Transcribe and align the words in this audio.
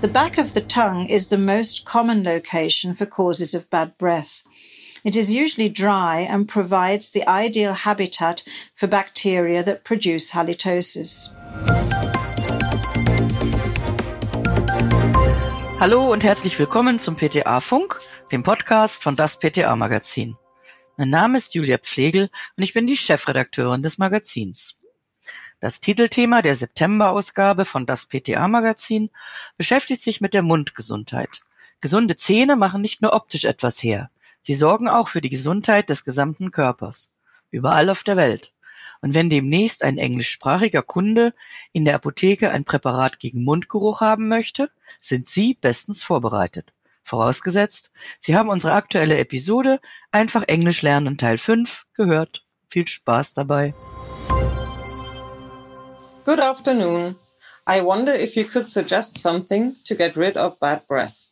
The 0.00 0.06
back 0.06 0.38
of 0.38 0.54
the 0.54 0.60
tongue 0.60 1.08
is 1.08 1.26
the 1.26 1.36
most 1.36 1.84
common 1.84 2.22
location 2.22 2.94
for 2.94 3.04
causes 3.04 3.52
of 3.52 3.68
bad 3.68 3.98
breath. 3.98 4.44
It 5.02 5.16
is 5.16 5.34
usually 5.34 5.68
dry 5.68 6.20
and 6.20 6.46
provides 6.46 7.10
the 7.10 7.28
ideal 7.28 7.72
habitat 7.72 8.44
for 8.76 8.86
bacteria 8.86 9.64
that 9.64 9.82
produce 9.82 10.30
halitosis. 10.30 11.30
Hallo 15.80 16.12
und 16.12 16.22
herzlich 16.22 16.56
willkommen 16.60 17.00
zum 17.00 17.16
PTA 17.16 17.58
Funk, 17.58 17.98
dem 18.30 18.44
Podcast 18.44 19.02
von 19.02 19.16
das 19.16 19.40
PTA 19.40 19.74
Magazin. 19.74 20.36
Mein 20.96 21.10
Name 21.10 21.38
ist 21.38 21.56
Julia 21.56 21.78
Pflegel 21.78 22.30
und 22.56 22.62
ich 22.62 22.72
bin 22.72 22.86
die 22.86 22.96
Chefredakteurin 22.96 23.82
des 23.82 23.98
Magazins. 23.98 24.76
Das 25.60 25.80
Titelthema 25.80 26.40
der 26.40 26.54
September-Ausgabe 26.54 27.64
von 27.64 27.84
das 27.84 28.06
PTA-Magazin 28.06 29.10
beschäftigt 29.56 30.02
sich 30.02 30.20
mit 30.20 30.32
der 30.32 30.42
Mundgesundheit. 30.42 31.40
Gesunde 31.80 32.16
Zähne 32.16 32.54
machen 32.54 32.80
nicht 32.80 33.02
nur 33.02 33.12
optisch 33.12 33.44
etwas 33.44 33.82
her, 33.82 34.10
sie 34.40 34.54
sorgen 34.54 34.88
auch 34.88 35.08
für 35.08 35.20
die 35.20 35.30
Gesundheit 35.30 35.90
des 35.90 36.04
gesamten 36.04 36.52
Körpers, 36.52 37.14
überall 37.50 37.90
auf 37.90 38.04
der 38.04 38.16
Welt. 38.16 38.52
Und 39.00 39.14
wenn 39.14 39.30
demnächst 39.30 39.84
ein 39.84 39.98
englischsprachiger 39.98 40.82
Kunde 40.82 41.34
in 41.72 41.84
der 41.84 41.94
Apotheke 41.94 42.50
ein 42.50 42.64
Präparat 42.64 43.20
gegen 43.20 43.44
Mundgeruch 43.44 44.00
haben 44.00 44.28
möchte, 44.28 44.70
sind 45.00 45.28
Sie 45.28 45.54
bestens 45.54 46.02
vorbereitet. 46.02 46.72
Vorausgesetzt, 47.02 47.92
Sie 48.20 48.36
haben 48.36 48.48
unsere 48.48 48.74
aktuelle 48.74 49.18
Episode 49.18 49.80
Einfach 50.10 50.42
Englisch 50.42 50.82
lernen 50.82 51.16
Teil 51.16 51.38
5 51.38 51.86
gehört. 51.94 52.44
Viel 52.68 52.86
Spaß 52.86 53.34
dabei. 53.34 53.72
Good 56.28 56.40
afternoon. 56.40 57.16
I 57.66 57.80
wonder 57.80 58.12
if 58.12 58.36
you 58.36 58.44
could 58.44 58.68
suggest 58.68 59.16
something 59.16 59.76
to 59.86 59.94
get 59.94 60.14
rid 60.14 60.36
of 60.36 60.60
bad 60.60 60.86
breath. 60.86 61.30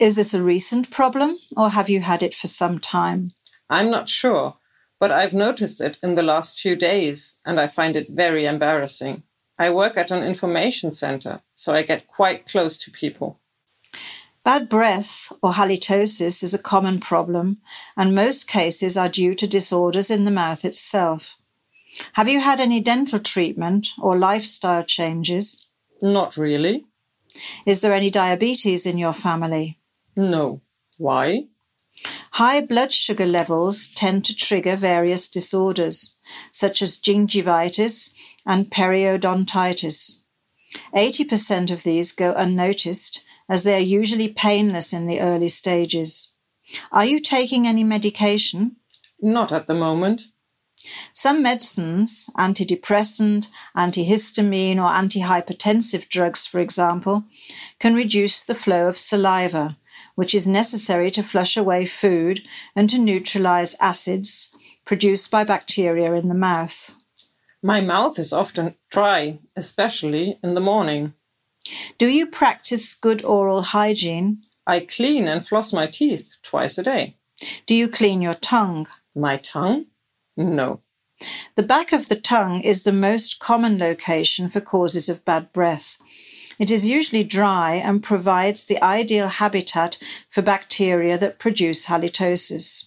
Is 0.00 0.16
this 0.16 0.32
a 0.32 0.42
recent 0.42 0.90
problem 0.90 1.38
or 1.54 1.68
have 1.68 1.90
you 1.90 2.00
had 2.00 2.22
it 2.22 2.34
for 2.34 2.46
some 2.46 2.78
time? 2.78 3.32
I'm 3.68 3.90
not 3.90 4.08
sure, 4.08 4.56
but 4.98 5.10
I've 5.10 5.34
noticed 5.34 5.82
it 5.82 5.98
in 6.02 6.14
the 6.14 6.22
last 6.22 6.58
few 6.58 6.76
days 6.76 7.34
and 7.44 7.60
I 7.60 7.66
find 7.66 7.94
it 7.94 8.08
very 8.08 8.46
embarrassing. 8.46 9.22
I 9.58 9.68
work 9.68 9.98
at 9.98 10.10
an 10.10 10.24
information 10.24 10.92
center, 10.92 11.42
so 11.54 11.74
I 11.74 11.82
get 11.82 12.06
quite 12.06 12.46
close 12.46 12.78
to 12.78 12.90
people. 12.90 13.38
Bad 14.44 14.70
breath 14.70 15.30
or 15.42 15.52
halitosis 15.52 16.42
is 16.42 16.54
a 16.54 16.68
common 16.72 17.00
problem, 17.00 17.58
and 17.98 18.14
most 18.14 18.48
cases 18.48 18.96
are 18.96 19.10
due 19.10 19.34
to 19.34 19.46
disorders 19.46 20.10
in 20.10 20.24
the 20.24 20.30
mouth 20.30 20.64
itself. 20.64 21.36
Have 22.14 22.28
you 22.28 22.40
had 22.40 22.60
any 22.60 22.80
dental 22.80 23.18
treatment 23.18 23.88
or 23.98 24.16
lifestyle 24.16 24.82
changes? 24.82 25.66
Not 26.02 26.36
really. 26.36 26.84
Is 27.64 27.80
there 27.80 27.94
any 27.94 28.10
diabetes 28.10 28.86
in 28.86 28.98
your 28.98 29.12
family? 29.12 29.78
No. 30.14 30.60
Why? 30.98 31.44
High 32.32 32.60
blood 32.60 32.92
sugar 32.92 33.26
levels 33.26 33.88
tend 33.88 34.24
to 34.26 34.36
trigger 34.36 34.76
various 34.76 35.28
disorders, 35.28 36.16
such 36.52 36.82
as 36.82 36.98
gingivitis 36.98 38.10
and 38.44 38.70
periodontitis. 38.70 40.22
80% 40.94 41.70
of 41.70 41.82
these 41.82 42.12
go 42.12 42.34
unnoticed 42.34 43.24
as 43.48 43.62
they 43.62 43.74
are 43.74 43.78
usually 44.00 44.28
painless 44.28 44.92
in 44.92 45.06
the 45.06 45.20
early 45.20 45.48
stages. 45.48 46.32
Are 46.92 47.04
you 47.04 47.20
taking 47.20 47.66
any 47.66 47.84
medication? 47.84 48.76
Not 49.22 49.52
at 49.52 49.66
the 49.66 49.74
moment. 49.74 50.24
Some 51.12 51.42
medicines, 51.42 52.28
antidepressant, 52.36 53.48
antihistamine, 53.76 54.76
or 54.76 54.90
antihypertensive 54.90 56.08
drugs, 56.08 56.46
for 56.46 56.60
example, 56.60 57.24
can 57.78 57.94
reduce 57.94 58.42
the 58.42 58.54
flow 58.54 58.88
of 58.88 58.98
saliva, 58.98 59.76
which 60.14 60.34
is 60.34 60.46
necessary 60.46 61.10
to 61.12 61.22
flush 61.22 61.56
away 61.56 61.86
food 61.86 62.42
and 62.74 62.88
to 62.90 62.98
neutralize 62.98 63.76
acids 63.80 64.54
produced 64.84 65.30
by 65.30 65.44
bacteria 65.44 66.12
in 66.14 66.28
the 66.28 66.34
mouth. 66.34 66.94
My 67.62 67.80
mouth 67.80 68.18
is 68.18 68.32
often 68.32 68.76
dry, 68.90 69.40
especially 69.56 70.38
in 70.42 70.54
the 70.54 70.60
morning. 70.60 71.14
Do 71.98 72.06
you 72.06 72.28
practice 72.28 72.94
good 72.94 73.24
oral 73.24 73.62
hygiene? 73.62 74.42
I 74.66 74.80
clean 74.80 75.26
and 75.26 75.46
floss 75.46 75.72
my 75.72 75.86
teeth 75.86 76.36
twice 76.42 76.78
a 76.78 76.82
day. 76.82 77.16
Do 77.66 77.74
you 77.74 77.88
clean 77.88 78.22
your 78.22 78.34
tongue? 78.34 78.86
My 79.14 79.36
tongue? 79.36 79.86
No. 80.36 80.80
The 81.54 81.62
back 81.62 81.92
of 81.92 82.08
the 82.08 82.20
tongue 82.20 82.60
is 82.60 82.82
the 82.82 82.92
most 82.92 83.38
common 83.38 83.78
location 83.78 84.48
for 84.48 84.60
causes 84.60 85.08
of 85.08 85.24
bad 85.24 85.52
breath. 85.52 85.98
It 86.58 86.70
is 86.70 86.88
usually 86.88 87.24
dry 87.24 87.74
and 87.74 88.02
provides 88.02 88.64
the 88.64 88.82
ideal 88.82 89.28
habitat 89.28 89.98
for 90.30 90.42
bacteria 90.42 91.18
that 91.18 91.38
produce 91.38 91.86
halitosis. 91.86 92.84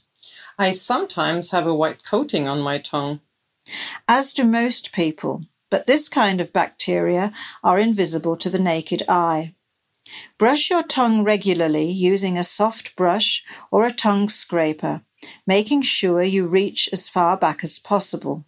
I 0.57 0.71
sometimes 0.71 1.51
have 1.51 1.67
a 1.67 1.75
white 1.75 2.03
coating 2.03 2.47
on 2.47 2.61
my 2.61 2.79
tongue. 2.79 3.21
As 4.07 4.33
do 4.33 4.43
most 4.43 4.91
people, 4.91 5.43
but 5.69 5.87
this 5.87 6.09
kind 6.09 6.41
of 6.41 6.51
bacteria 6.51 7.31
are 7.63 7.79
invisible 7.79 8.35
to 8.37 8.49
the 8.49 8.59
naked 8.59 9.03
eye. 9.07 9.53
Brush 10.37 10.69
your 10.69 10.83
tongue 10.83 11.23
regularly 11.23 11.91
using 11.91 12.37
a 12.37 12.43
soft 12.43 12.95
brush 12.95 13.43
or 13.71 13.85
a 13.85 13.91
tongue 13.91 14.29
scraper 14.29 15.01
making 15.45 15.81
sure 15.81 16.23
you 16.23 16.47
reach 16.47 16.89
as 16.91 17.09
far 17.09 17.37
back 17.37 17.63
as 17.63 17.79
possible. 17.79 18.45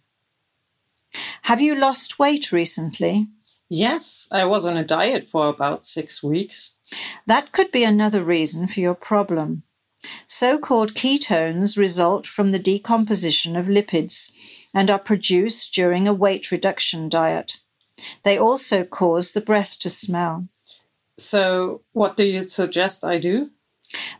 Have 1.42 1.60
you 1.60 1.74
lost 1.74 2.18
weight 2.18 2.52
recently? 2.52 3.28
Yes, 3.68 4.28
I 4.30 4.44
was 4.44 4.66
on 4.66 4.76
a 4.76 4.84
diet 4.84 5.24
for 5.24 5.48
about 5.48 5.86
six 5.86 6.22
weeks. 6.22 6.72
That 7.26 7.52
could 7.52 7.70
be 7.70 7.84
another 7.84 8.22
reason 8.22 8.66
for 8.66 8.80
your 8.80 8.94
problem. 8.94 9.62
So 10.26 10.58
called 10.58 10.94
ketones 10.94 11.78
result 11.78 12.26
from 12.26 12.50
the 12.50 12.58
decomposition 12.58 13.56
of 13.56 13.66
lipids 13.66 14.30
and 14.74 14.90
are 14.90 14.98
produced 14.98 15.72
during 15.74 16.08
a 16.08 16.14
weight 16.14 16.50
reduction 16.50 17.08
diet. 17.08 17.58
They 18.24 18.36
also 18.36 18.84
cause 18.84 19.32
the 19.32 19.40
breath 19.40 19.78
to 19.80 19.88
smell. 19.88 20.48
So, 21.18 21.82
what 21.92 22.16
do 22.16 22.24
you 22.24 22.44
suggest 22.44 23.04
I 23.04 23.18
do? 23.18 23.50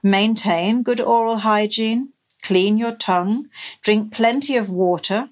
Maintain 0.03 0.83
good 0.83 1.01
oral 1.01 1.39
hygiene, 1.39 2.11
clean 2.43 2.77
your 2.77 2.95
tongue, 2.95 3.49
drink 3.81 4.13
plenty 4.13 4.57
of 4.57 4.71
water, 4.71 5.31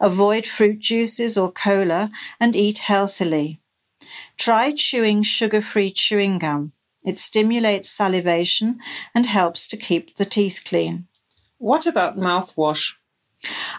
avoid 0.00 0.46
fruit 0.46 0.80
juices 0.80 1.38
or 1.38 1.52
cola, 1.52 2.10
and 2.40 2.56
eat 2.56 2.78
healthily. 2.78 3.60
Try 4.36 4.72
chewing 4.72 5.22
sugar 5.22 5.60
free 5.60 5.90
chewing 5.90 6.38
gum. 6.38 6.72
It 7.04 7.18
stimulates 7.18 7.88
salivation 7.88 8.80
and 9.14 9.26
helps 9.26 9.66
to 9.68 9.76
keep 9.76 10.16
the 10.16 10.24
teeth 10.24 10.62
clean. 10.64 11.06
What 11.58 11.86
about 11.86 12.16
mouthwash? 12.16 12.94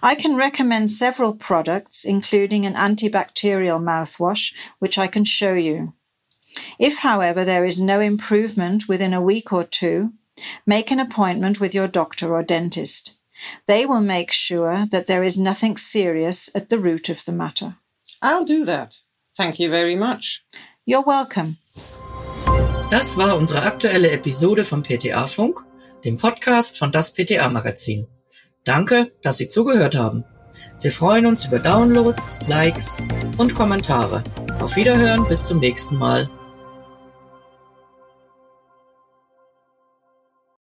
I 0.02 0.16
can 0.16 0.38
recommend 0.38 0.90
several 0.90 1.34
products, 1.36 2.04
including 2.06 2.66
an 2.66 2.74
antibacterial 2.74 3.80
mouthwash, 3.82 4.54
which 4.80 4.98
I 4.98 5.08
can 5.08 5.26
show 5.26 5.54
you. 5.54 5.94
If, 6.80 7.00
however, 7.00 7.46
there 7.46 7.66
is 7.66 7.80
no 7.80 8.00
improvement 8.00 8.88
within 8.88 9.14
a 9.14 9.22
week 9.22 9.54
or 9.54 9.64
two, 9.64 10.14
Make 10.66 10.92
an 10.92 11.00
appointment 11.00 11.60
with 11.60 11.74
your 11.74 11.88
doctor 11.88 12.34
or 12.34 12.44
dentist. 12.44 13.16
They 13.66 13.86
will 13.86 14.02
make 14.02 14.32
sure 14.32 14.86
that 14.92 15.08
there 15.08 15.24
is 15.24 15.38
nothing 15.38 15.78
serious 15.78 16.50
at 16.54 16.70
the 16.70 16.78
root 16.78 17.10
of 17.10 17.26
the 17.26 17.32
matter. 17.32 17.76
I'll 18.22 18.46
do 18.46 18.66
that. 18.66 18.98
Thank 19.36 19.60
you 19.60 19.70
very 19.70 19.96
much. 19.96 20.46
You're 20.86 21.06
welcome. 21.06 21.58
Das 22.92 23.18
war 23.18 23.36
unsere 23.38 23.64
aktuelle 23.64 24.12
Episode 24.12 24.64
vom 24.64 24.84
PTA 24.84 25.26
Funk, 25.26 25.64
dem 26.04 26.18
Podcast 26.18 26.78
von 26.78 26.92
das 26.92 27.14
PTA 27.14 27.50
Magazin. 27.50 28.08
Danke, 28.66 29.12
dass 29.24 29.38
Sie 29.38 29.50
zugehört 29.50 29.96
haben. 29.96 30.24
Wir 30.82 30.92
freuen 30.92 31.26
uns 31.26 31.46
über 31.46 31.58
Downloads, 31.58 32.38
Likes 32.48 32.98
und 33.38 33.56
Kommentare. 33.56 34.24
Auf 34.60 34.76
Wiederhören, 34.76 35.28
bis 35.28 35.46
zum 35.46 35.60
nächsten 35.60 35.98
Mal. 35.98 36.30